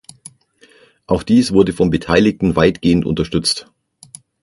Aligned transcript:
Auch 1.05 1.21
dies 1.21 1.51
wurde 1.51 1.73
von 1.73 1.91
Beteiligten 1.91 2.55
weitgehend 2.55 3.05
unterstützt. 3.05 3.71